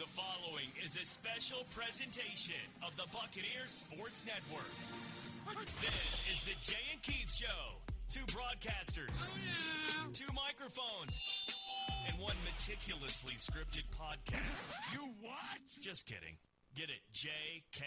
[0.00, 4.72] The following is a special presentation of the Buccaneer Sports Network.
[5.76, 7.76] This is the Jay and Keith Show.
[8.08, 11.20] Two broadcasters, oh, two microphones,
[12.08, 14.72] and one meticulously scripted podcast.
[14.96, 15.60] You what?
[15.82, 16.40] Just kidding.
[16.74, 17.04] Get it?
[17.12, 17.28] J
[17.70, 17.84] K.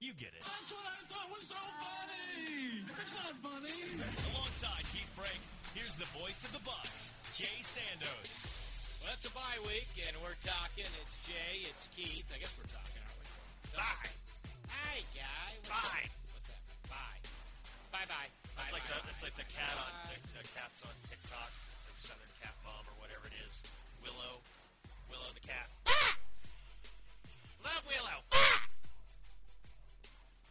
[0.00, 0.44] You get it.
[0.44, 2.84] That's what I thought was so funny.
[3.00, 4.04] It's not funny.
[4.36, 5.40] Alongside Keith Brake,
[5.74, 8.68] here's the voice of the Bucks, Jay Sandos.
[9.02, 10.86] Well, it's a bye week, and we're talking.
[10.86, 12.26] It's Jay, it's Keith.
[12.34, 13.26] I guess we're talking, aren't we?
[13.78, 14.10] Bye.
[14.70, 15.50] Hi, guy.
[15.62, 16.04] What's Bye.
[16.06, 16.12] Up?
[16.34, 16.62] What's that?
[16.90, 17.18] Bye.
[17.94, 18.28] Bye, bye.
[18.58, 21.50] That's like the that's like the cat on the, the cats on TikTok,
[21.86, 23.62] like Southern Cat Mom or whatever it is.
[24.02, 24.42] Willow,
[25.08, 25.70] Willow the cat.
[25.86, 26.18] Ah!
[27.64, 28.18] Love Willow.
[28.34, 28.66] Ah!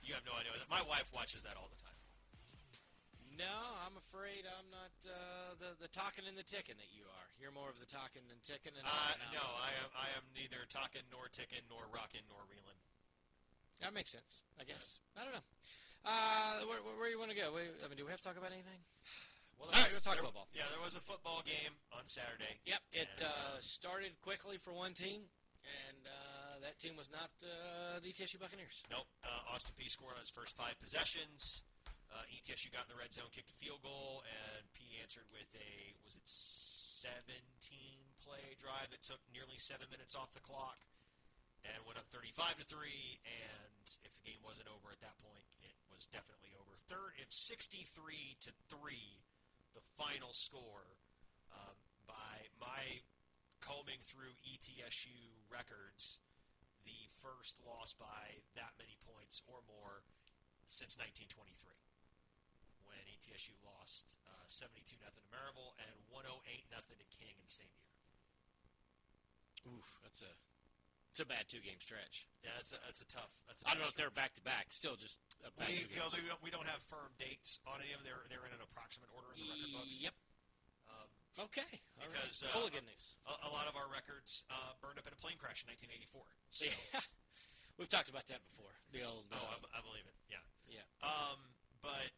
[0.02, 0.56] You have no idea.
[0.72, 1.87] My wife watches that all the time.
[3.38, 3.54] No,
[3.86, 7.28] I'm afraid I'm not uh, the the talking and the ticking that you are.
[7.38, 8.74] You're more of the talking and ticking.
[8.74, 9.46] And Uh, I'm no.
[9.62, 12.82] I am I am neither talking nor ticking nor rocking nor reeling.
[13.86, 14.42] That makes sense.
[14.58, 14.98] I guess.
[15.14, 15.46] I don't know.
[16.02, 17.54] Uh, where, where, you want to go?
[17.54, 18.80] I mean, do we have to talk about anything?
[19.60, 20.48] Well, All right, let's talk there- football.
[20.54, 22.58] Yeah, there was a football game on Saturday.
[22.66, 22.82] Yep.
[22.94, 25.30] It And, uh, started quickly for one team,
[25.66, 28.82] and uh, that team was not uh, the TSU Buccaneers.
[28.90, 29.06] Nope.
[29.22, 31.62] Uh, Austin Peay scored on his first five possessions.
[32.08, 35.50] Uh, ETSU got in the red zone, kicked a field goal, and Peay answered with
[35.56, 35.72] a
[36.08, 37.30] was it 17
[38.24, 40.82] play drive that took nearly seven minutes off the clock,
[41.68, 43.20] and went up 35 to three.
[43.28, 46.80] And if the game wasn't over at that point, it was definitely over.
[46.88, 47.86] Third, if 63
[48.48, 49.22] to three,
[49.76, 50.98] the final score
[51.54, 53.04] um, by my
[53.60, 56.18] combing through ETSU records
[56.86, 60.02] the first loss by that many points or more
[60.68, 61.52] since 1923,
[63.08, 67.56] when ETSU lost uh, 72 nothing to Maryville and 108 nothing to King in the
[67.56, 67.88] same year.
[69.72, 70.32] Oof, that's a
[71.16, 72.28] it's a bad two game stretch.
[72.44, 73.32] Yeah, that's a, that's a tough.
[73.48, 74.70] That's a I don't know if they're back to back.
[74.76, 77.80] Still, just a bad We, two you know, they we don't have firm dates on
[77.80, 78.12] any of them.
[78.12, 79.98] They're, they're in an approximate order in the record books.
[80.04, 80.14] Yep.
[80.92, 81.10] Um,
[81.50, 81.72] Okay.
[82.02, 82.18] All right.
[82.18, 83.06] Because, uh, full of good news.
[83.30, 86.26] a, a lot of our records uh, burned up in a plane crash in 1984.
[86.54, 87.02] So, Yeah.
[87.78, 88.74] We've talked about that before.
[88.90, 89.30] The old.
[89.30, 90.18] oh, uh, I, I believe it.
[90.34, 90.42] Yeah.
[90.66, 90.86] yeah.
[91.06, 91.38] Um,
[91.78, 92.10] but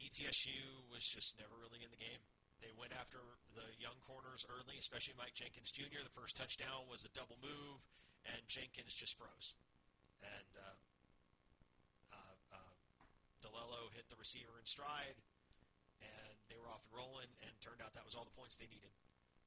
[0.00, 2.22] ETSU was just never really in the game.
[2.62, 3.20] They went after
[3.52, 6.00] the young corners early, especially Mike Jenkins Jr.
[6.00, 7.84] The first touchdown was a double move,
[8.24, 9.52] and Jenkins just froze.
[10.24, 10.76] And uh,
[12.16, 12.72] uh, uh,
[13.44, 15.20] DiLiello hit the receiver in stride,
[16.00, 17.28] and they were off and rolling.
[17.44, 18.94] And turned out that was all the points they needed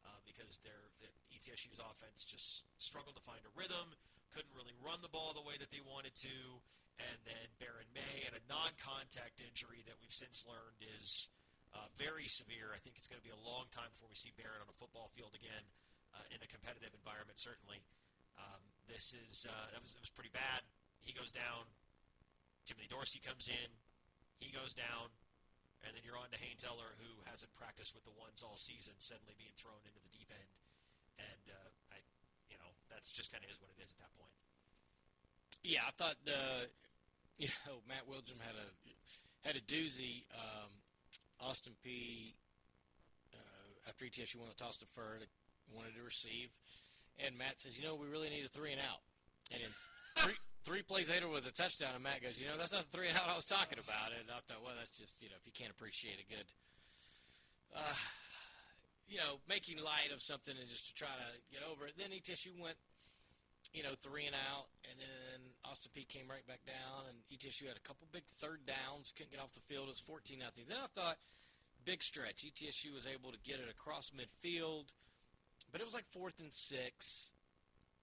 [0.08, 3.92] uh, because their the ETSU's offense just struggled to find a rhythm,
[4.32, 6.64] couldn't really run the ball the way that they wanted to,
[6.98, 11.30] and then Baron May had a non-contact injury that we've since learned is
[11.76, 12.74] uh, very severe.
[12.74, 14.78] I think it's going to be a long time before we see Barron on a
[14.80, 15.66] football field again
[16.16, 17.38] uh, in a competitive environment.
[17.38, 17.86] Certainly,
[18.40, 20.66] um, this is uh, that was it was pretty bad.
[21.04, 21.70] He goes down.
[22.66, 23.70] Timothy Dorsey comes in.
[24.42, 25.14] He goes down.
[25.86, 28.98] And then you're on to Haynes Eller, who hasn't practiced with the ones all season,
[28.98, 30.50] suddenly being thrown into the deep end.
[31.22, 32.02] And uh, I,
[32.50, 34.34] you know, that's just kind of is what it is at that point.
[35.62, 36.66] Yeah, I thought uh,
[37.42, 38.68] you know Matt Wilgem had a
[39.46, 40.26] had a doozy.
[40.34, 40.72] Um,
[41.40, 42.34] Austin Peay.
[43.34, 45.26] Uh, after ETSU won the toss deferred,
[45.70, 46.50] wanted to receive,
[47.24, 49.02] and Matt says, "You know, we really need a three and out."
[49.52, 49.72] And then
[50.16, 50.36] three
[50.68, 53.08] three plays later was a touchdown, and Matt goes, "You know, that's not the three
[53.08, 55.48] and out I was talking about." And I thought, well, that's just you know, if
[55.48, 56.48] you can't appreciate a good.
[57.72, 57.96] Uh,
[59.08, 61.96] you know, making light of something and just to try to get over it.
[61.96, 62.76] Then ETSU went
[63.74, 67.68] you know, three and out, and then Austin Peay came right back down, and ETSU
[67.68, 69.88] had a couple big third downs, couldn't get off the field.
[69.88, 70.66] It was fourteen nothing.
[70.68, 71.18] Then I thought,
[71.84, 72.48] big stretch.
[72.48, 74.96] ETSU was able to get it across midfield,
[75.72, 77.32] but it was like fourth and six.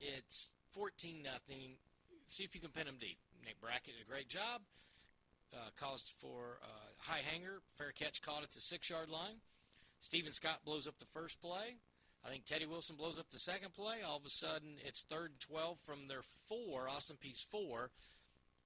[0.00, 1.80] It's fourteen nothing.
[2.28, 3.18] See if you can pin them deep.
[3.44, 4.62] Nate Brackett did a great job.
[5.52, 9.38] Uh, caused for uh, high hanger, fair catch, caught at the six yard line.
[10.00, 11.78] Steven Scott blows up the first play.
[12.26, 14.00] I think Teddy Wilson blows up the second play.
[14.06, 17.90] All of a sudden, it's third and 12 from their four, Austin Peay's four.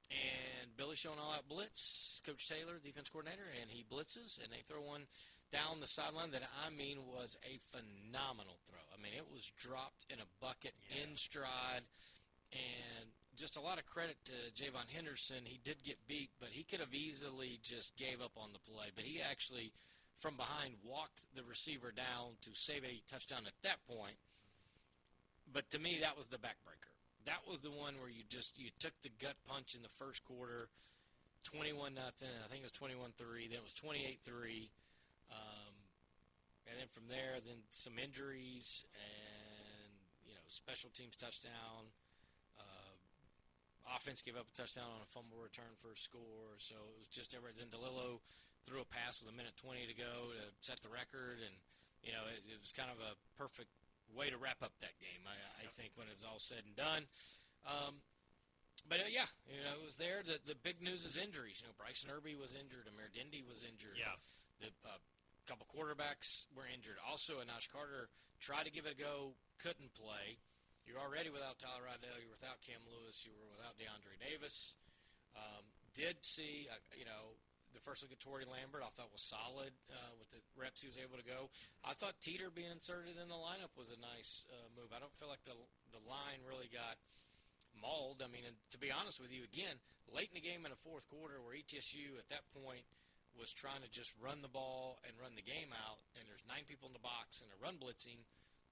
[0.08, 4.62] And Billy showing all out blitz, Coach Taylor, defense coordinator, and he blitzes, and they
[4.66, 5.04] throw one
[5.52, 8.80] down the sideline that I mean was a phenomenal throw.
[8.94, 11.84] I mean, it was dropped in a bucket in stride,
[12.52, 15.46] and just a lot of credit to Javon Henderson.
[15.46, 18.90] He did get beat, but he could have easily just gave up on the play.
[18.94, 19.72] But he actually,
[20.18, 24.18] from behind, walked the receiver down to save a touchdown at that point.
[25.46, 26.90] But to me, that was the backbreaker.
[27.26, 30.24] That was the one where you just you took the gut punch in the first
[30.24, 30.68] quarter,
[31.44, 32.34] twenty-one nothing.
[32.44, 33.46] I think it was twenty-one three.
[33.46, 34.70] Then it was twenty-eight three.
[35.30, 35.74] Um,
[36.66, 39.92] and then from there, then some injuries, and
[40.26, 41.94] you know special teams touchdown.
[43.94, 46.56] Offense gave up a touchdown on a fumble return for a score.
[46.58, 47.48] So it was just ever.
[47.52, 48.20] Then DiLiello
[48.66, 51.54] threw a pass with a minute 20 to go to set the record, and
[52.04, 53.72] you know it, it was kind of a perfect
[54.12, 55.24] way to wrap up that game.
[55.24, 57.08] I, I think when it's all said and done.
[57.64, 58.00] Um,
[58.86, 60.24] but uh, yeah, you know, it was there.
[60.24, 61.60] The the big news is injuries.
[61.60, 62.88] You know, Bryson Irby was injured.
[62.88, 63.98] Amir Dindy was injured.
[63.98, 64.16] Yeah.
[64.60, 64.98] The uh,
[65.48, 67.00] couple quarterbacks were injured.
[67.08, 69.32] Also, Anash Carter tried to give it a go,
[69.64, 70.36] couldn't play.
[70.88, 72.16] You're already without Tyler Riddell.
[72.16, 73.20] You're without Cam Lewis.
[73.28, 74.72] You were without DeAndre Davis.
[75.36, 77.36] Um, did see, uh, you know,
[77.76, 78.80] the first look at Tory Lambert.
[78.80, 81.52] I thought was solid uh, with the reps he was able to go.
[81.84, 84.88] I thought Teeter being inserted in the lineup was a nice uh, move.
[84.96, 85.60] I don't feel like the
[85.92, 86.96] the line really got
[87.76, 88.24] mauled.
[88.24, 89.76] I mean, and to be honest with you, again,
[90.08, 92.88] late in the game in the fourth quarter, where ETSU at that point
[93.36, 96.64] was trying to just run the ball and run the game out, and there's nine
[96.64, 98.24] people in the box and they're run blitzing.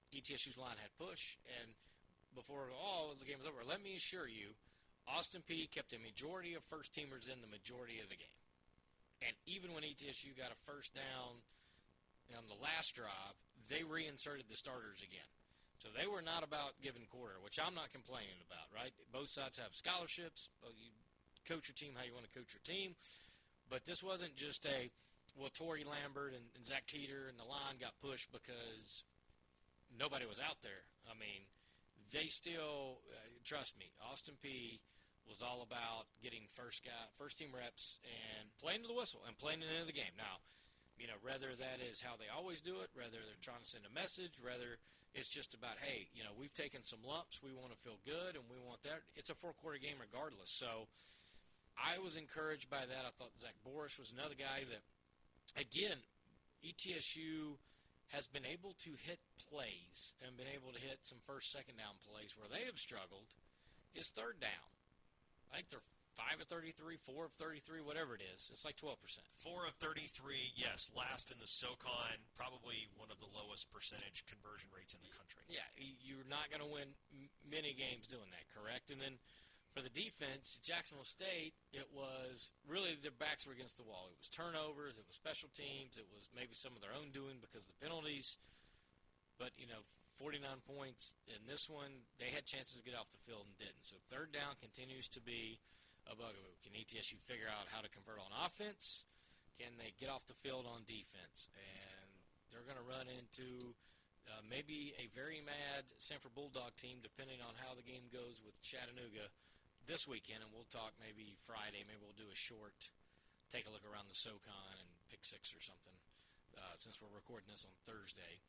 [0.09, 1.75] ETSU's line had push, and
[2.37, 4.53] before all the game was over, let me assure you,
[5.09, 8.37] Austin Peay kept a majority of first teamers in the majority of the game.
[9.25, 11.41] And even when ETSU got a first down
[12.37, 13.33] on the last drive,
[13.65, 15.25] they reinserted the starters again.
[15.81, 18.93] So they were not about giving quarter, which I'm not complaining about, right?
[19.09, 20.49] Both sides have scholarships.
[20.61, 20.93] You
[21.49, 22.93] coach your team how you want to coach your team.
[23.69, 24.89] But this wasn't just a,
[25.33, 29.03] well, Tory Lambert and, and Zach Teeter and the line got pushed because
[29.93, 30.85] nobody was out there.
[31.09, 31.45] I mean,
[32.13, 34.79] they still, uh, trust me, Austin Peay
[35.27, 39.35] was all about getting first guy, first team reps and playing to the whistle and
[39.35, 40.15] playing into the game.
[40.15, 40.39] Now,
[40.95, 43.83] you know, whether that is how they always do it, whether they're trying to send
[43.85, 44.79] a message, whether
[45.13, 48.39] it's just about, hey, you know, we've taken some lumps, we want to feel good,
[48.39, 49.03] and we want that.
[49.19, 50.49] It's a four quarter game regardless.
[50.55, 50.87] So
[51.77, 53.03] I was encouraged by that.
[53.05, 54.83] I thought Zach Borisch was another guy that,
[55.59, 55.99] again,
[56.65, 57.61] ETSU
[58.15, 59.19] has been able to hit
[59.49, 63.35] plays and been able to hit some first, second down plays where they have struggled
[63.95, 64.71] is third down.
[65.51, 65.87] I think they're
[66.17, 68.49] five of 33, four of 33, whatever it is.
[68.49, 68.97] It's like 12%.
[69.37, 74.67] Four of 33, yes, last in the SoCon, probably one of the lowest percentage conversion
[74.73, 75.45] rates in the country.
[75.45, 76.97] Yeah, you're not going to win
[77.45, 78.89] many games doing that, correct?
[78.89, 79.21] And then
[79.77, 84.09] for the defense, Jacksonville State, it was really their backs were against the wall.
[84.09, 87.37] It was turnovers, it was special teams, it was maybe some of their own doing
[87.37, 88.41] because of the penalties.
[89.37, 89.85] But, you know,
[90.17, 93.85] 49 points in this one, they had chances to get off the field and didn't.
[93.85, 95.61] So third down continues to be–
[96.07, 96.55] a bugaboo.
[96.63, 99.03] Can ETSU figure out how to convert on offense?
[99.59, 101.51] Can they get off the field on defense?
[101.55, 102.09] And
[102.49, 103.75] they're going to run into
[104.27, 108.55] uh, maybe a very mad Samford Bulldog team, depending on how the game goes with
[108.63, 109.31] Chattanooga
[109.87, 110.43] this weekend.
[110.43, 111.81] And we'll talk maybe Friday.
[111.87, 112.75] Maybe we'll do a short,
[113.49, 115.95] take a look around the SoCon and pick six or something,
[116.59, 118.43] uh, since we're recording this on Thursday.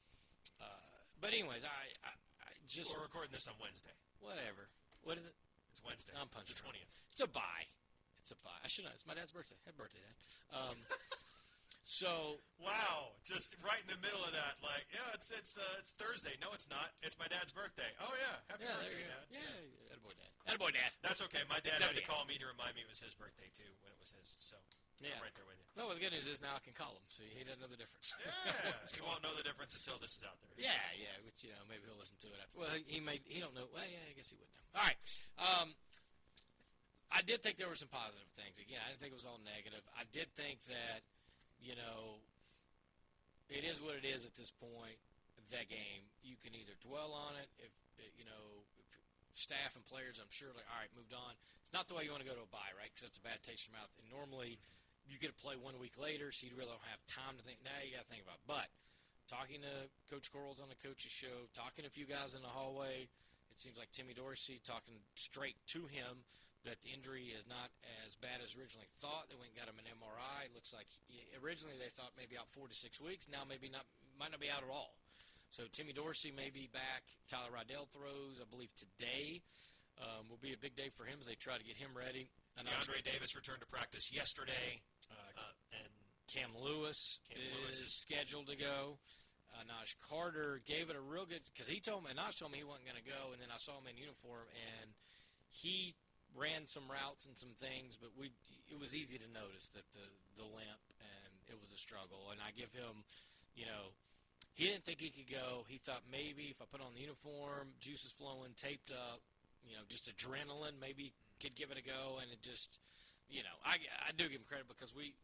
[0.59, 2.13] Uh, but anyways, I, I,
[2.43, 3.95] I just we're recording this on Wednesday.
[4.19, 4.71] Whatever.
[5.07, 5.35] What is it?
[5.71, 6.15] It's Wednesday.
[6.19, 6.91] I'm punching the twentieth.
[7.15, 7.71] It's a buy.
[8.19, 8.55] It's a buy.
[8.63, 8.95] I should know.
[8.95, 9.57] It's my dad's birthday.
[9.67, 10.17] Happy birthday, Dad.
[10.55, 10.77] Um,
[11.89, 15.97] so wow, just right in the middle of that, like yeah, it's it's uh, it's
[15.97, 16.37] Thursday.
[16.37, 16.93] No, it's not.
[17.01, 17.89] It's my dad's birthday.
[17.97, 19.25] Oh yeah, happy yeah, birthday, Dad.
[19.33, 20.29] Yeah, yeah, attaboy, Dad.
[20.45, 20.93] Attaboy, Dad.
[21.01, 21.41] That's okay.
[21.49, 23.89] My dad had to call me to remind me it was his birthday too when
[23.89, 24.29] it was his.
[24.37, 24.61] So
[25.01, 25.17] Yeah.
[25.17, 25.65] I'm right there with you.
[25.81, 27.73] No, well, the good news is now I can call him, so he doesn't know
[27.73, 28.13] the difference.
[28.21, 28.53] Yeah,
[29.01, 30.53] going won't know the difference until this is out there.
[30.61, 32.61] Yeah, yeah, which you know maybe he'll listen to it after.
[32.61, 33.65] Well, he, he may he don't know.
[33.73, 34.65] Well, yeah, I guess he would know.
[34.77, 35.01] All right.
[35.41, 35.73] Um,
[37.09, 38.61] I did think there were some positive things.
[38.61, 39.81] Again, I didn't think it was all negative.
[39.97, 41.01] I did think that
[41.61, 42.23] you know
[43.49, 45.01] it is what it is at this point.
[45.49, 47.73] That game, you can either dwell on it if
[48.21, 48.89] you know if
[49.33, 50.21] staff and players.
[50.21, 51.33] I'm sure like all right, moved on.
[51.65, 52.93] It's not the way you want to go to a bye, right?
[52.93, 53.93] Because it's a bad taste in your mouth.
[53.97, 54.61] And normally
[55.09, 57.65] you get to play one week later, so you really don't have time to think.
[57.65, 58.41] Now you got to think about.
[58.41, 58.49] It.
[58.49, 58.69] But
[59.25, 62.53] talking to Coach Quarles on the coaches show, talking to a few guys in the
[62.53, 63.09] hallway,
[63.53, 66.29] it seems like Timmy Dorsey talking straight to him
[66.67, 67.71] that the injury is not
[68.07, 69.31] as bad as originally thought.
[69.31, 70.51] They went and got him an MRI.
[70.51, 73.27] It looks like he, originally they thought maybe out four to six weeks.
[73.31, 73.87] Now maybe not,
[74.19, 74.99] might not be out at all.
[75.55, 77.07] So Timmy Dorsey may be back.
[77.31, 79.41] Tyler Riddell throws, I believe, today.
[79.99, 82.31] Um, will be a big day for him as they try to get him ready.
[82.55, 84.79] DeAndre Davis returned to practice yesterday,
[85.11, 85.91] Uh, uh, and
[86.31, 88.99] Cam Lewis Cam is Lewis is- scheduled to go.
[89.59, 92.59] Uh, Naj Carter gave it a real good because he told me Naj told me
[92.59, 94.95] he wasn't going to go, and then I saw him in uniform, and
[95.51, 95.97] he
[96.37, 98.33] ran some routes and some things, but we
[98.69, 100.07] it was easy to notice that the
[100.37, 102.29] the limp and it was a struggle.
[102.31, 103.07] And I give him,
[103.57, 103.97] you know,
[104.53, 105.65] he didn't think he could go.
[105.71, 109.23] He thought maybe if I put on the uniform, juices flowing, taped up,
[109.65, 112.19] you know, just adrenaline, maybe could give it a go.
[112.21, 112.79] And it just,
[113.31, 115.15] you know, I I do give him credit because we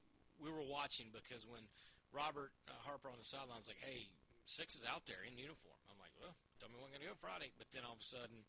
[0.40, 1.66] we were watching because when
[2.14, 4.06] Robert uh, Harper on the sidelines like, hey,
[4.46, 5.78] six is out there in uniform.
[5.90, 8.02] I'm like, well, tell me when I'm going to go Friday, but then all of
[8.02, 8.46] a sudden,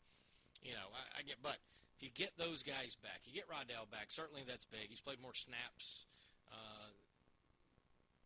[0.62, 1.42] you know, I, I get.
[1.42, 1.58] But
[1.96, 4.12] if you get those guys back, you get Riddell back.
[4.12, 4.88] Certainly, that's big.
[4.92, 6.04] He's played more snaps.
[6.52, 6.92] Uh,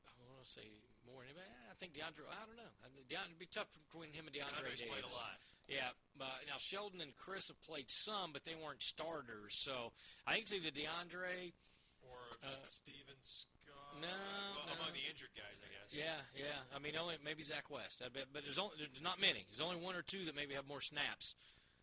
[0.06, 0.66] I want to say
[1.06, 1.22] more.
[1.22, 1.46] Anybody?
[1.70, 2.26] I think DeAndre.
[2.28, 2.70] I don't know.
[3.08, 4.92] DeAndre, it'd be tough between him and DeAndre DeAndre's Davis.
[4.92, 5.38] played a lot.
[5.70, 9.54] Yeah, but now Sheldon and Chris have played some, but they weren't starters.
[9.54, 9.94] So
[10.26, 11.54] I think it's either DeAndre.
[12.02, 14.00] Or Uh, Steven Scott.
[14.02, 14.72] no, well, no.
[14.82, 15.94] among the injured guys, I guess.
[15.94, 16.58] Yeah, yeah.
[16.74, 18.02] I mean, only maybe Zach West.
[18.04, 19.46] I bet, but there's only there's not many.
[19.50, 21.36] There's only one or two that maybe have more snaps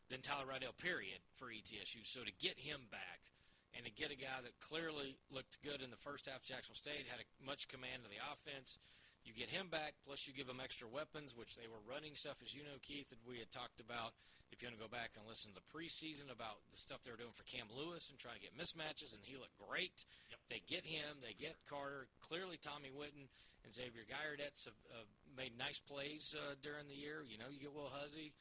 [0.09, 0.75] than Tyler Riddell.
[0.77, 2.03] Period for ETSU.
[2.03, 3.27] So to get him back
[3.75, 6.79] and to get a guy that clearly looked good in the first half, of Jacksonville
[6.79, 8.79] State had a, much command of the offense.
[9.27, 12.39] You get him back, plus you give him extra weapons, which they were running stuff,
[12.39, 14.15] as you know, Keith, that we had talked about.
[14.47, 17.11] If you want to go back and listen to the preseason about the stuff they
[17.11, 20.07] were doing for Cam Lewis and trying to get mismatches, and he looked great.
[20.31, 20.39] Yep.
[20.47, 22.07] They get him, they get Carter.
[22.23, 23.27] Clearly, Tommy Witten
[23.67, 27.27] and Xavier Guyardets have, have made nice plays uh, during the year.
[27.27, 28.31] You know, you get Will Huzzy.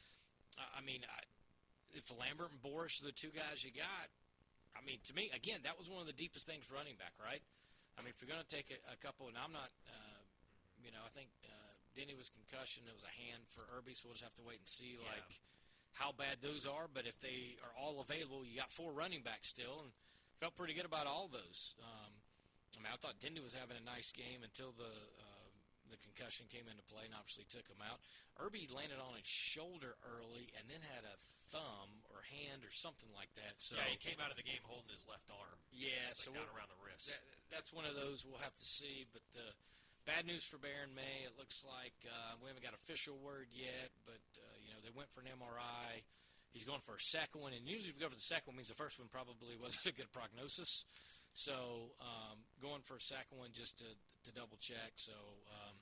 [0.54, 1.26] I, I mean, I,
[1.96, 4.06] if Lambert and Boris are the two guys you got,
[4.76, 7.40] I mean, to me, again, that was one of the deepest things running back, right?
[7.96, 10.20] I mean, if you're going to take a, a couple, and I'm not, uh,
[10.84, 12.84] you know, I think uh, Denny was concussion.
[12.84, 15.08] It was a hand for Irby, so we'll just have to wait and see, Yeah.
[15.16, 15.32] like,
[15.96, 16.92] how bad those are.
[16.92, 19.90] But if they are all available, you got four running backs still, and
[20.36, 21.72] felt pretty good about all those.
[21.80, 22.12] Um,
[22.76, 25.25] I mean, I thought Denny was having a nice game until the uh,
[25.90, 28.02] the concussion came into play, and obviously took him out.
[28.36, 31.16] Irby landed on his shoulder early, and then had a
[31.48, 33.56] thumb or hand or something like that.
[33.58, 36.34] So Yeah, he came out of the game holding his left arm, yeah, like so
[36.36, 37.08] down around the wrist.
[37.08, 39.06] that, that's one of those we'll have to see.
[39.08, 39.48] But the
[40.04, 43.90] bad news for Baron May, it looks like uh, we haven't got official word yet,
[44.04, 46.04] but uh, you know they went for an MRI.
[46.54, 48.56] He's going for a second one, and usually if you go for the second one,
[48.56, 50.88] means the first one probably wasn't a good prognosis.
[51.36, 53.88] So um, going for a second one just to,
[54.24, 54.96] to double check.
[54.96, 55.12] So
[55.52, 55.76] um,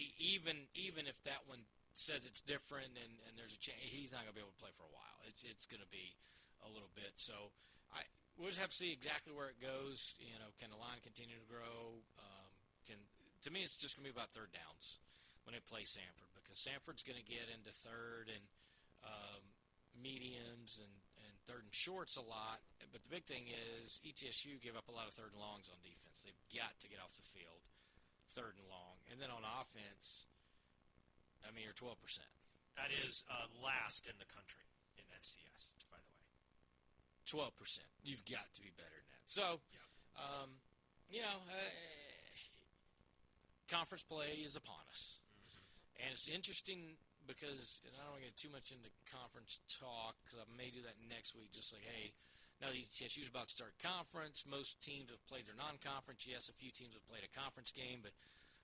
[0.00, 4.16] e- even even if that one says it's different and, and there's a chance, he's
[4.16, 5.20] not going to be able to play for a while.
[5.28, 6.16] It's it's going to be
[6.64, 7.12] a little bit.
[7.20, 7.52] So
[7.92, 8.08] I
[8.40, 10.16] we'll just have to see exactly where it goes.
[10.16, 12.00] You know, can the line continue to grow?
[12.16, 12.50] Um,
[12.88, 12.96] can
[13.44, 15.04] to me, it's just going to be about third downs
[15.44, 18.44] when they play Samford because Samford's going to get into third and
[19.04, 19.44] um,
[19.92, 21.01] mediums and
[21.46, 22.60] third and shorts a lot.
[22.92, 25.80] But the big thing is ETSU give up a lot of third and longs on
[25.80, 26.20] defense.
[26.22, 27.64] They've got to get off the field
[28.32, 30.24] third and long, and then on offense,
[31.44, 32.28] I mean, you're twelve percent.
[32.80, 34.64] That is uh, last in the country
[34.96, 36.24] in FCS, by the way.
[37.28, 37.88] Twelve percent.
[38.00, 39.24] You've got to be better than that.
[39.28, 39.84] So, Yeah.
[40.16, 40.48] um,
[41.12, 41.72] you know, uh,
[43.68, 45.18] conference play is upon us,
[46.00, 50.18] and it's interesting because and I don't want to get too much into conference talk
[50.22, 51.52] because I may do that next week.
[51.54, 52.14] Just like, hey,
[52.62, 54.46] now the ETSU's about to start conference.
[54.46, 56.26] Most teams have played their non-conference.
[56.30, 58.14] Yes, a few teams have played a conference game, but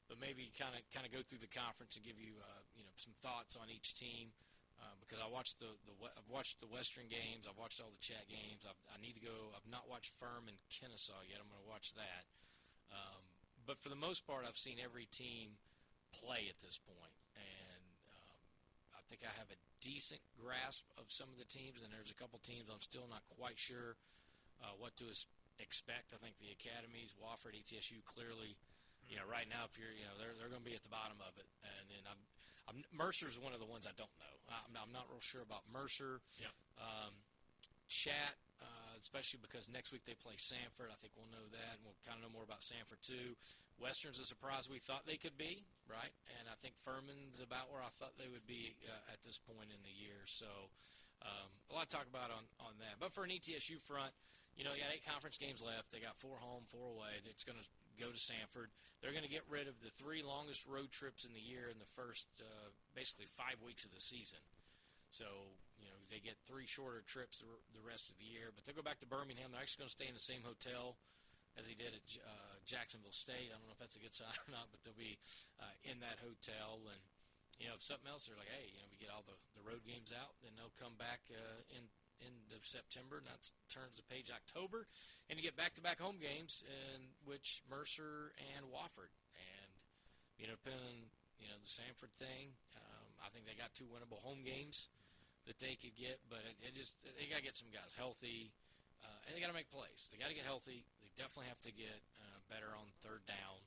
[0.06, 2.86] but maybe kind of kind of go through the conference and give you uh, you
[2.86, 4.30] know some thoughts on each team.
[4.78, 7.98] Uh, because I watched the, the I've watched the Western games, I've watched all the
[7.98, 8.62] chat games.
[8.62, 9.50] I've, I need to go.
[9.50, 11.42] I've not watched Firm and Kennesaw yet.
[11.42, 12.22] I'm going to watch that.
[12.94, 13.26] Um,
[13.66, 15.58] but for the most part, I've seen every team
[16.14, 17.17] play at this point,
[19.08, 21.80] think I have a decent grasp of some of the teams.
[21.80, 23.96] And there's a couple teams I'm still not quite sure
[24.60, 25.08] uh, what to
[25.58, 26.12] expect.
[26.12, 28.54] I think the academies, Wofford, ETSU, clearly,
[29.08, 30.92] you know, right now, if you're, you know, they're they're going to be at the
[30.92, 32.20] bottom of it, and and I'm,
[32.68, 34.34] I'm Mercer's one of the ones I don't know.
[34.52, 36.20] I'm, I'm not real sure about Mercer.
[36.36, 36.52] Yeah.
[36.76, 37.16] Um,
[37.88, 40.92] chat, uh, especially because next week they play Samford.
[40.92, 43.34] I think we'll know that, and we'll kind of know more about Samford too.
[43.78, 46.14] Western's a surprise we thought they could be, right?
[46.38, 49.70] And I think Furman's about where I thought they would be uh, at this point
[49.70, 50.26] in the year.
[50.26, 50.50] So
[51.22, 52.98] um, a lot to talk about on, on that.
[52.98, 54.10] But for an ETSU front,
[54.58, 55.94] you know, you got eight conference games left.
[55.94, 57.22] They got four home, four away.
[57.30, 58.74] It's going to go to Samford.
[58.98, 61.78] They're going to get rid of the three longest road trips in the year in
[61.78, 64.42] the first uh, basically five weeks of the season.
[65.14, 68.50] So, you know, they get three shorter trips the rest of the year.
[68.50, 69.54] But they'll go back to Birmingham.
[69.54, 70.98] They're actually going to stay in the same hotel
[71.58, 73.50] as he did at uh, Jacksonville State.
[73.50, 75.18] I don't know if that's a good sign or not, but they'll be
[75.58, 76.86] uh, in that hotel.
[76.86, 77.02] And,
[77.58, 79.66] you know, if something else, they're like, hey, you know, we get all the, the
[79.66, 83.38] road games out, then they'll come back uh, in end of September, and that
[83.70, 84.90] turns the page October,
[85.30, 89.70] and you get back-to-back home games, in which Mercer and Wofford, and
[90.34, 94.18] you know, depending you know the Samford thing, um, I think they got two winnable
[94.18, 94.90] home games
[95.46, 98.50] that they could get, but it, it just they got to get some guys healthy,
[98.98, 100.10] uh, and they got to make plays.
[100.10, 100.82] They got to get healthy.
[101.18, 103.58] Definitely have to get uh, better on third down.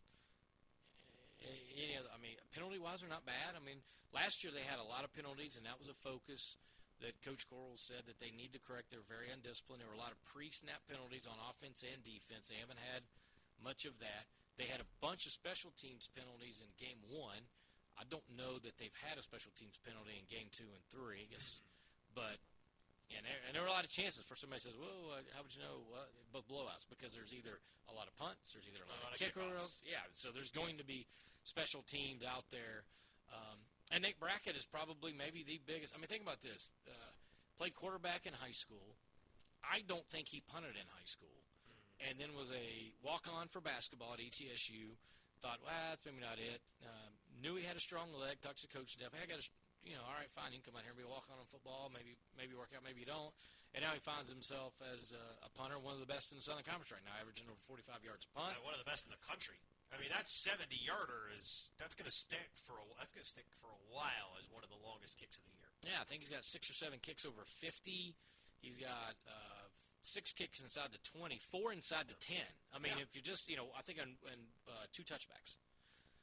[1.75, 3.57] Any other, I mean, penalty wise, they're not bad.
[3.57, 3.83] I mean,
[4.15, 6.55] last year they had a lot of penalties, and that was a focus
[7.01, 8.93] that Coach Quarles said that they need to correct.
[8.93, 9.81] They're very undisciplined.
[9.81, 12.47] There were a lot of pre-snap penalties on offense and defense.
[12.47, 13.01] They haven't had
[13.57, 14.29] much of that.
[14.55, 17.49] They had a bunch of special teams penalties in game one.
[17.97, 21.25] I don't know that they've had a special teams penalty in game two and three.
[21.25, 21.59] I guess,
[22.13, 22.37] but
[23.17, 25.43] and there, and there were a lot of chances for somebody says, "Well, uh, how
[25.43, 28.83] would you know uh, both blowouts?" Because there's either a lot of punts, there's either
[28.83, 29.81] a lot, A lot of kickoffs.
[29.83, 31.07] Yeah, so there's going to be
[31.43, 32.85] special teams out there.
[33.31, 33.59] Um,
[33.91, 35.91] and Nate Brackett is probably maybe the biggest.
[35.95, 37.11] I mean, think about this: uh,
[37.57, 38.95] played quarterback in high school.
[39.61, 41.43] I don't think he punted in high school,
[42.01, 44.97] and then was a walk-on for basketball at ETSU.
[45.41, 46.61] Thought, well, that's maybe not it.
[46.85, 48.37] Um, knew he had a strong leg.
[48.41, 49.09] Talked to Coach Jeff.
[49.09, 49.45] Hey, I got a,
[49.85, 50.53] you know, all right, fine.
[50.53, 51.89] You can come out here and be a walk-on in football.
[51.89, 52.85] Maybe, maybe work out.
[52.85, 53.33] Maybe you don't.
[53.73, 56.45] And now he finds himself as a, a punter, one of the best in the
[56.45, 58.53] Southern Conference right now, averaging over 45 yards a punt.
[58.53, 59.57] Uh, one of the best in the country.
[59.91, 63.31] I mean, that 70 yarder is that's going to stick for a that's going to
[63.31, 65.67] stick for a while as one of the longest kicks of the year.
[65.83, 68.15] Yeah, I think he's got six or seven kicks over 50.
[68.63, 69.67] He's got uh,
[70.03, 72.39] six kicks inside the 20, four inside the 10.
[72.71, 73.03] I mean, Yeah.
[73.03, 75.59] if you just, you know, I think on, on uh, two touchbacks.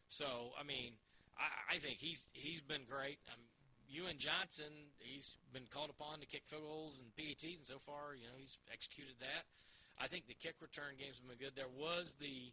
[0.08, 0.96] So, I mean,
[1.36, 3.18] I, I think he's he's been great.
[3.28, 3.40] Um,
[3.88, 8.12] Ewan Johnson, he's been called upon to kick field goals and PATs, and so far,
[8.12, 9.48] you know, he's executed that.
[9.96, 11.56] I think the kick return games have been good.
[11.56, 12.52] There was the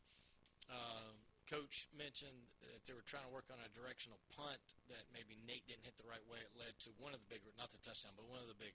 [0.72, 1.14] um,
[1.46, 5.68] coach mentioned that they were trying to work on a directional punt that maybe Nate
[5.70, 6.40] didn't hit the right way.
[6.42, 8.74] It led to one of the big, not the touchdown, but one of the big,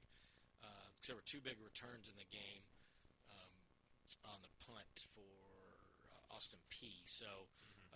[0.95, 2.62] because there were two big returns in the game
[3.33, 3.52] um,
[4.37, 5.25] on the punt for
[6.12, 7.02] uh, Austin Peay.
[7.09, 7.26] So,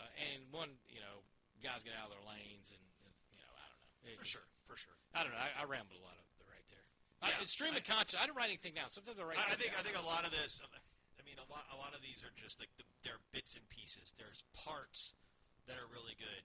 [0.00, 1.22] uh, and one, you know,
[1.62, 2.82] guys get out of their lanes, and
[3.30, 4.10] you know, I don't know.
[4.10, 4.96] It- For sure, for sure.
[5.14, 5.40] I don't know.
[5.40, 6.86] I, I rambled a lot of it right there.
[7.24, 8.16] Yeah, I, stream of conscious.
[8.18, 8.90] I didn't write anything down.
[8.90, 9.40] Sometimes I write.
[9.40, 9.80] I, I think down.
[9.80, 10.60] I think a lot of this.
[10.64, 13.64] I mean, a lot a lot of these are just like the, they're bits and
[13.72, 14.12] pieces.
[14.20, 15.16] There's parts
[15.64, 16.44] that are really good,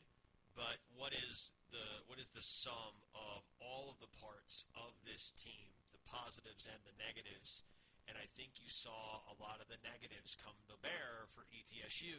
[0.56, 5.36] but what is the what is the sum of all of the parts of this
[5.36, 7.64] team, the positives and the negatives?
[8.10, 12.18] And I think you saw a lot of the negatives come to bear for ETSU.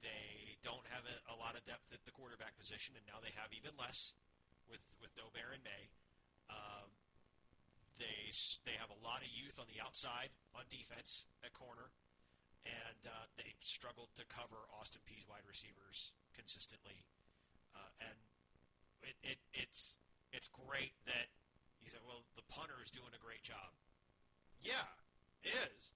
[0.00, 3.34] They don't have a, a lot of depth at the quarterback position, and now they
[3.36, 4.16] have even less
[4.70, 5.90] with with Dober and May.
[6.48, 6.92] Um,
[7.98, 8.30] they
[8.64, 11.90] they have a lot of youth on the outside on defense at corner,
[12.64, 17.04] and uh, they struggled to cover Austin Peay's wide receivers consistently.
[17.74, 18.18] Uh, and
[19.02, 19.98] it, it it's
[20.30, 21.32] it's great that
[21.82, 23.72] you said, well, the punter is doing a great job.
[24.60, 24.86] Yeah,
[25.44, 25.94] is.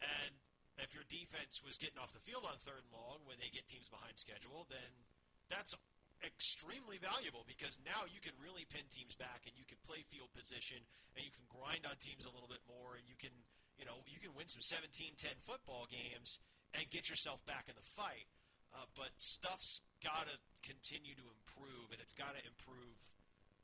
[0.00, 0.36] And
[0.80, 3.68] if your defense was getting off the field on third and long when they get
[3.68, 5.06] teams behind schedule, then
[5.48, 5.76] that's
[6.20, 10.28] extremely valuable because now you can really pin teams back and you can play field
[10.36, 10.80] position
[11.16, 13.32] and you can grind on teams a little bit more and you can
[13.80, 16.40] you know you can win some 17-10 football games
[16.76, 18.28] and get yourself back in the fight
[18.76, 23.00] uh, but stuff's got to continue to improve and it's got to improve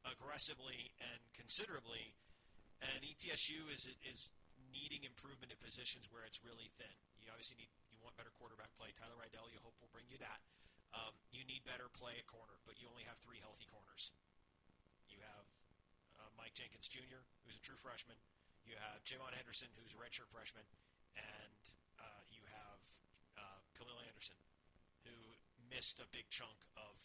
[0.08, 2.16] aggressively and considerably
[2.80, 4.36] and ETSU is is
[4.72, 6.92] needing improvement in positions where it's really thin.
[7.20, 8.92] You obviously need you want better quarterback play.
[8.92, 10.40] Tyler Riddell, you hope will bring you that.
[10.96, 14.16] Um, you need better play at corner, but you only have three healthy corners.
[15.12, 15.44] You have
[16.16, 18.16] uh, Mike Jenkins Jr., who's a true freshman.
[18.64, 20.64] You have Javon Henderson, who's a redshirt freshman,
[21.14, 21.62] and
[22.00, 22.80] uh, you have
[23.36, 24.40] uh, Khalil Anderson,
[25.04, 25.14] who
[25.68, 26.96] missed a big chunk of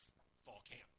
[0.48, 0.90] fall camp.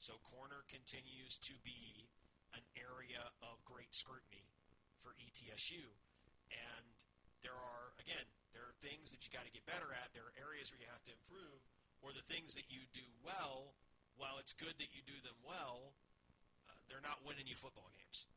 [0.00, 2.08] So corner continues to be
[2.56, 4.48] an area of great scrutiny
[4.98, 5.84] for ETSU.
[6.50, 6.94] And
[7.44, 10.10] there are, again, there are things that you got to get better at.
[10.10, 11.62] There are areas where you have to improve,
[12.00, 13.76] or the things that you do well,
[14.16, 15.96] while it's good that you do them well,
[16.68, 18.28] uh, they're not winning you football games.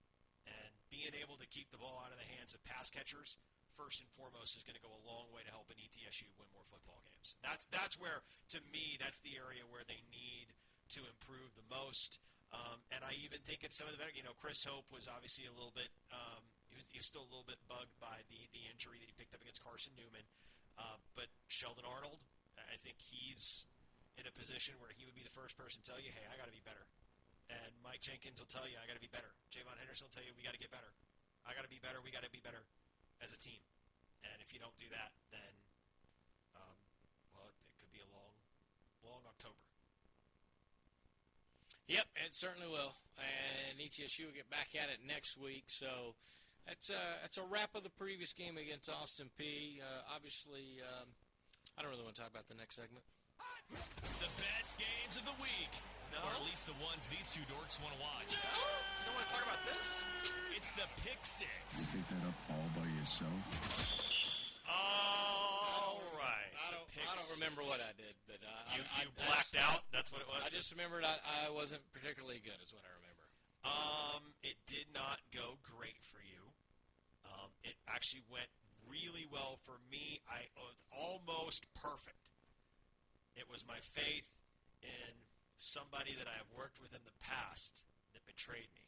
[0.47, 3.39] And being able to keep the ball out of the hands of pass catchers,
[3.79, 6.67] first and foremost, is going to go a long way to helping ETSU win more
[6.67, 7.39] football games.
[7.39, 8.21] That's that's where,
[8.51, 10.51] to me, that's the area where they need
[10.93, 12.19] to improve the most.
[12.53, 14.13] Um, and I even think it's some of the better.
[14.13, 15.89] You know, Chris Hope was obviously a little bit.
[16.13, 19.09] Um, he was he was still a little bit bugged by the the injury that
[19.09, 20.27] he picked up against Carson Newman.
[20.77, 22.25] Uh, but Sheldon Arnold,
[22.57, 23.65] I think he's
[24.17, 26.37] in a position where he would be the first person to tell you, "Hey, I
[26.37, 26.85] got to be better."
[27.49, 30.25] And Mike Jenkins will tell you, "I got to be better." Javon Henderson will tell
[30.25, 30.93] you, "We got to get better."
[31.43, 31.99] I got to be better.
[31.99, 32.63] We got to be better
[33.19, 33.59] as a team.
[34.23, 35.53] And if you don't do that, then
[36.55, 36.77] um,
[37.35, 38.35] well, it, could be a long,
[39.03, 39.59] long October.
[41.91, 42.95] Yep, it certainly will.
[43.19, 45.67] And ETSU will get back at it next week.
[45.67, 46.15] So
[46.63, 49.83] that's a, that's a wrap of the previous game against Austin Peay.
[49.83, 51.11] Uh, obviously, um,
[51.77, 53.03] I don't really want to talk about the next segment.
[54.21, 55.71] The best games of the week.
[56.13, 56.21] No?
[56.21, 58.37] Or at least the ones these two dorks want to watch.
[58.37, 60.05] You don't want to talk about this?
[60.53, 61.89] It's the Pick Six.
[61.89, 63.33] Pick that up all by yourself.
[64.69, 66.53] All right.
[66.53, 67.33] I don't, I don't picks.
[67.41, 69.81] remember what I did, but uh, You, I, you I, blacked I just, out.
[69.89, 70.45] That's what it was.
[70.45, 72.61] I just remembered I, I wasn't particularly good.
[72.61, 73.25] Is what I remember.
[73.65, 76.53] Um, it did not go great for you.
[77.25, 78.51] Um, it actually went
[78.89, 80.21] really well for me.
[80.29, 82.31] I was almost perfect.
[83.35, 84.29] It was my faith
[84.81, 85.13] in
[85.57, 88.83] somebody that I have worked with in the past that betrayed me.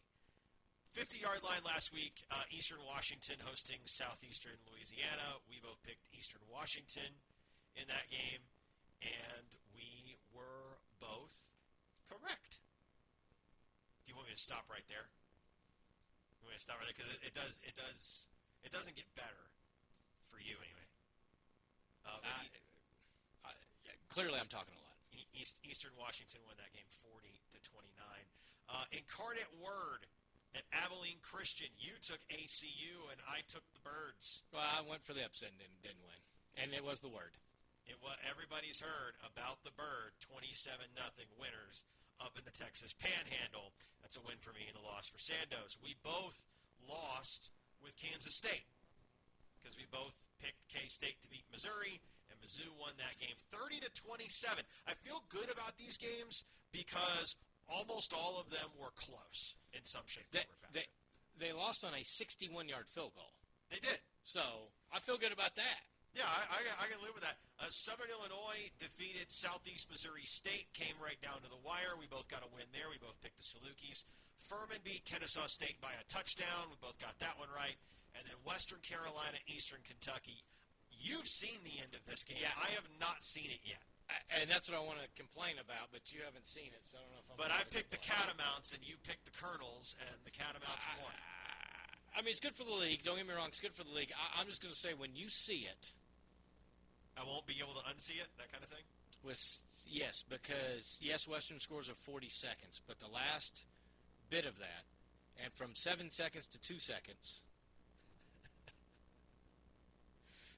[0.95, 5.43] 50 yard line last week, uh, Eastern Washington hosting Southeastern Louisiana.
[5.43, 7.19] We both picked Eastern Washington
[7.75, 8.47] in that game,
[9.03, 11.51] and we were both
[12.08, 12.63] correct.
[14.08, 15.12] Do you want me to stop right there?
[16.39, 18.31] You want me to stop right there because it, it does it does
[18.63, 19.54] it doesn't get better
[20.29, 20.88] for you anyway.
[22.05, 22.41] Uh, I,
[23.49, 23.51] I,
[23.85, 24.97] yeah, clearly, I'm talking a lot.
[25.35, 27.91] East, Eastern Washington won that game 40 to 29.
[28.71, 30.07] Uh, Incarnate Word
[30.55, 31.67] at Abilene Christian.
[31.75, 34.47] You took ACU and I took the Birds.
[34.55, 36.21] Well, I went for the upset and didn't, didn't win,
[36.55, 37.35] and it was the word.
[37.85, 40.17] It what everybody's heard about the Bird.
[40.25, 41.85] 27 nothing winners
[42.17, 43.75] up in the Texas Panhandle.
[44.01, 45.77] That's a win for me and a loss for Sandos.
[45.77, 46.47] We both
[46.88, 47.51] lost
[47.83, 48.65] with Kansas State
[49.65, 51.97] because we both picked K State to beat Missouri,
[52.30, 54.62] and Mizzou won that game 30 to 27.
[54.86, 57.34] I feel good about these games because
[57.65, 60.86] almost all of them were close in some shape, They, form, or they,
[61.41, 63.34] they lost on a 61 yard field goal.
[63.73, 63.97] They did.
[64.21, 65.82] So I feel good about that.
[66.13, 67.41] Yeah, I, I, I can live with that.
[67.60, 71.97] Uh, Southern Illinois defeated Southeast Missouri State, came right down to the wire.
[71.97, 72.88] We both got a win there.
[72.88, 74.06] We both picked the Salukis.
[74.39, 76.71] Furman beat Kennesaw State by a touchdown.
[76.71, 77.75] We both got that one right.
[78.15, 80.41] And then Western Carolina, Eastern Kentucky.
[80.89, 82.39] You've seen the end of this game.
[82.39, 82.56] Yeah.
[82.56, 83.84] I have not seen it yet.
[84.10, 86.97] I- And that's what I want to complain about, but you haven't seen it, so
[86.97, 87.38] I don't know if I'm.
[87.38, 87.99] But I picked the.
[88.01, 91.12] Catamounts, and you picked the Colonels, and the Catamounts won.
[92.15, 93.04] I mean, it's good for the league.
[93.04, 94.13] Don't get me wrong; it's good for the league.
[94.15, 95.91] I, I'm just going to say, when you see it,
[97.17, 98.86] I won't be able to unsee it, that kind of thing.
[99.23, 99.41] with
[99.89, 103.65] yes, because yes, Western scores are 40 seconds, but the last
[104.30, 104.86] bit of that,
[105.43, 107.41] and from seven seconds to two seconds,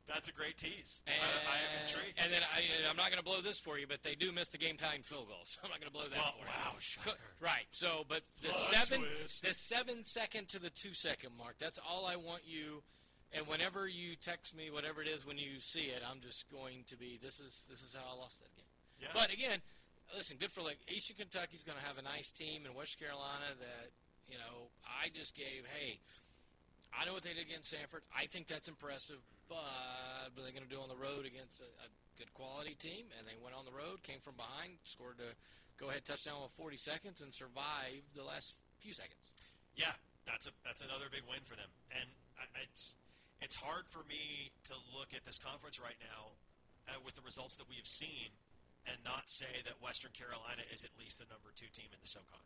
[0.08, 1.02] That's a great tease.
[1.06, 2.16] and, I, I am intrigued.
[2.18, 4.48] and then I, I'm not going to blow this for you, but they do miss
[4.50, 6.72] the game tying field goal, so I'm not going to blow that Well, for wow,
[6.76, 6.80] you.
[6.80, 7.20] shocker.
[7.42, 7.68] Right.
[7.72, 9.44] So, but the Plot seven, twist.
[9.44, 11.56] the seven second to the two second mark.
[11.60, 12.84] That's all I want you.
[13.36, 16.88] And whenever you text me, whatever it is, when you see it, I'm just going
[16.88, 17.20] to be.
[17.22, 18.72] This is this is how I lost that game.
[19.04, 19.12] Yeah.
[19.14, 19.60] But again,
[20.16, 23.52] listen, good for like Eastern Kentucky's going to have a nice team in West Carolina
[23.60, 23.92] that
[24.32, 24.72] you know.
[24.88, 25.68] I just gave.
[25.78, 26.00] Hey,
[26.98, 28.02] I know what they did against Samford.
[28.10, 29.22] I think that's impressive.
[29.46, 29.62] But
[30.34, 33.08] what are they going to do on the road against a, a good quality team?
[33.16, 35.38] And they went on the road, came from behind, scored a
[35.78, 39.30] go-ahead touchdown with 40 seconds, and survived the last few seconds.
[39.78, 39.94] Yeah,
[40.26, 42.10] that's a that's another big win for them, and
[42.66, 42.98] it's
[43.46, 46.34] it's hard for me to look at this conference right now
[46.90, 48.34] uh, with the results that we have seen
[48.90, 52.10] and not say that Western Carolina is at least the number two team in the
[52.10, 52.42] SoCon.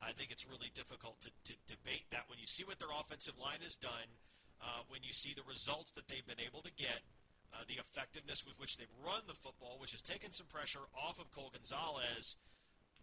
[0.00, 3.36] I think it's really difficult to, to debate that when you see what their offensive
[3.36, 4.16] line has done,
[4.60, 7.04] uh, when you see the results that they've been able to get,
[7.52, 11.18] uh, the effectiveness with which they've run the football, which has taken some pressure off
[11.20, 12.36] of Cole Gonzales.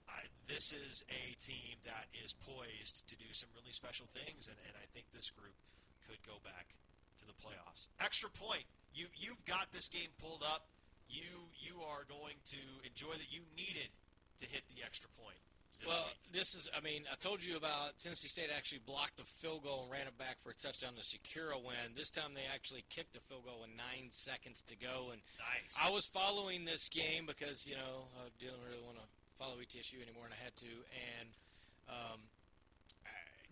[0.07, 4.55] I, this is a team that is poised to do some really special things, and,
[4.65, 5.55] and I think this group
[6.07, 6.73] could go back
[7.19, 7.91] to the playoffs.
[7.99, 8.63] Extra point.
[8.95, 10.71] You you've got this game pulled up.
[11.11, 13.27] You you are going to enjoy that.
[13.29, 13.91] You needed
[14.39, 15.43] to hit the extra point.
[15.85, 19.63] Well, this is, I mean, I told you about Tennessee State actually blocked the field
[19.63, 21.93] goal and ran it back for a touchdown to secure a win.
[21.95, 25.13] This time they actually kicked the field goal with nine seconds to go.
[25.13, 25.75] And nice.
[25.77, 30.01] I was following this game because, you know, I didn't really want to follow ETSU
[30.01, 30.71] anymore, and I had to.
[30.97, 31.29] And
[31.87, 32.19] um,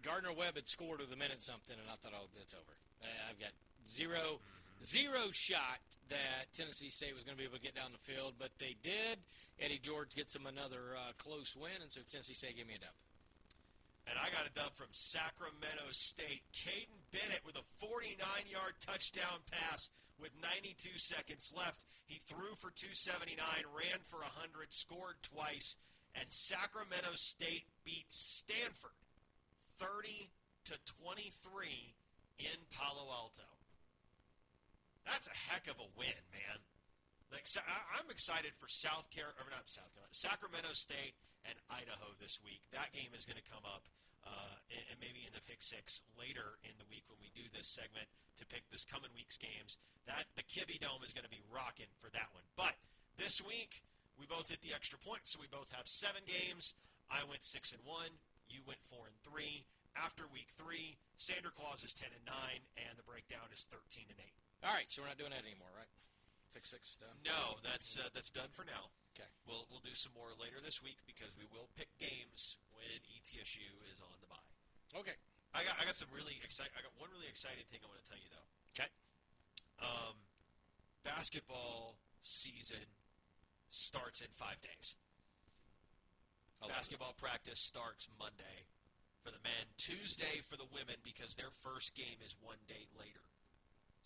[0.02, 2.74] Gardner Webb had scored with a minute something, and I thought, oh, that's over.
[3.30, 3.54] I've got
[3.86, 4.42] 0
[4.84, 8.36] zero shot that Tennessee State was going to be able to get down the field,
[8.38, 9.20] but they did.
[9.60, 12.84] Eddie George gets them another uh, close win, and so Tennessee State gave me a
[12.84, 12.96] dub.
[14.06, 16.46] And I got a dub from Sacramento State.
[16.54, 19.90] Kaiden Bennett with a 49 yard touchdown pass
[20.22, 21.86] with 92 seconds left.
[22.06, 23.42] He threw for 279,
[23.74, 25.78] ran for 100, scored twice,
[26.14, 28.96] and Sacramento State beat Stanford
[29.78, 30.30] 30
[30.66, 31.96] to 23
[32.40, 33.55] in Palo Alto.
[35.06, 36.60] That's a heck of a win, man.
[37.32, 41.16] Like I- I'm excited for South Carolina, or not South Carolina, Sacramento State
[41.46, 42.62] and Idaho this week.
[42.74, 43.86] That game is going to come up,
[44.26, 47.46] uh, and and maybe in the pick six later in the week when we do
[47.54, 49.78] this segment to pick this coming week's games.
[50.06, 52.46] That the Kibby Dome is going to be rocking for that one.
[52.56, 52.78] But
[53.18, 53.84] this week
[54.18, 56.74] we both hit the extra point, so we both have seven games.
[57.10, 58.22] I went six and one.
[58.50, 59.66] You went four and three.
[59.98, 64.20] After week three, Sander Claus is ten and nine, and the breakdown is thirteen and
[64.22, 64.38] eight.
[64.64, 65.90] All right, so we're not doing that anymore, right?
[66.56, 67.16] Pick six done.
[67.28, 68.88] No, that's uh, that's done for now.
[69.12, 69.28] Okay.
[69.44, 73.68] We'll we'll do some more later this week because we will pick games when ETSU
[73.92, 74.48] is on the bye.
[74.96, 75.20] Okay.
[75.52, 76.72] I got I got some really exciting.
[76.76, 78.48] I got one really exciting thing I want to tell you though.
[78.72, 78.88] Okay.
[79.84, 80.16] Um,
[81.04, 82.88] basketball season
[83.68, 84.96] starts in five days.
[86.66, 88.66] Basketball practice starts Monday
[89.22, 93.22] for the men, Tuesday for the women because their first game is one day later.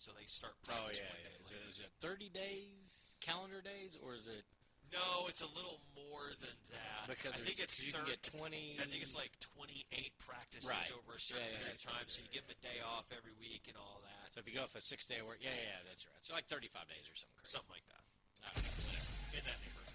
[0.00, 1.44] So they start Oh practice yeah, one day yeah.
[1.44, 2.88] Is it, is it 30 days,
[3.20, 4.48] calendar days, or is it
[4.88, 7.04] No, it's a little more than that.
[7.06, 8.80] because I think it's you can get 20?
[8.80, 9.84] I think it's like 28
[10.24, 10.88] practices Right.
[10.96, 12.60] over a certain Yeah, yeah, period of time, right, so you right, give them a
[12.64, 14.32] day off every week and all that.
[14.32, 16.20] So if you go for a six day work, yeah, yeah, yeah, that's right.
[16.24, 17.36] So like 35 days or something.
[17.44, 17.52] Crazy.
[17.60, 18.02] Something like that.
[18.40, 19.36] I don't know, whatever.
[19.36, 19.89] In that neighborhood.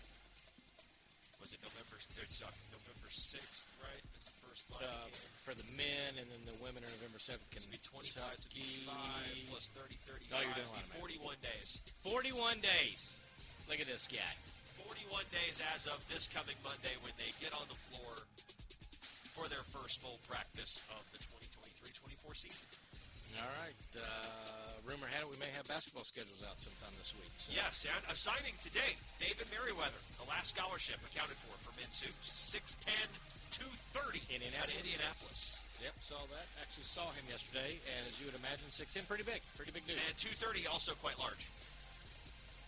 [1.46, 2.02] Was it November?
[2.02, 2.42] It's
[2.74, 4.02] November 6th, right?
[4.18, 5.14] Is the first line Uh,
[5.46, 7.46] for the men, and then the women are November 7th.
[7.54, 10.26] It's Can be 25, so it'd be 5 plus 30, 35.
[10.34, 11.86] Oh, you're doing a lot of 41 days.
[12.02, 13.22] 41 days.
[13.70, 14.34] Look at this guy.
[14.90, 18.18] 41 days as of this coming Monday when they get on the floor
[19.38, 21.22] for their first full practice of the
[21.86, 22.66] 2023-24 season.
[23.40, 23.76] All right.
[23.96, 24.02] Uh,
[24.88, 27.32] rumor had it we may have basketball schedules out sometime this week.
[27.36, 27.52] So.
[27.56, 28.96] Yes, and a signing today.
[29.20, 32.32] David Merriweather, the last scholarship accounted for for men's hoops.
[32.56, 32.88] 6'10",
[33.94, 34.62] 230 Indianapolis.
[34.62, 35.42] out of Indianapolis.
[35.84, 36.48] Yep, saw that.
[36.64, 39.44] Actually saw him yesterday, and as you would imagine, 6'10", pretty big.
[39.60, 40.00] Pretty big dude.
[40.08, 41.44] And 230 also quite large.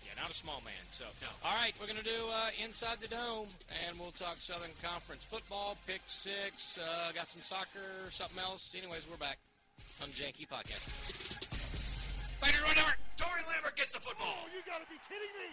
[0.03, 0.84] Yeah, not a small man.
[0.91, 1.32] So, No.
[1.47, 3.47] all right, we're going to do uh, Inside the Dome,
[3.88, 8.75] and we'll talk Southern Conference football, pick six, uh, got some soccer, something else.
[8.75, 9.39] Anyways, we're back
[10.01, 10.86] on the Janky Podcast.
[12.39, 12.93] Fighter, run over!
[13.17, 14.45] Tori Lambert gets the football.
[14.45, 15.49] Oh, you gotta be kidding me!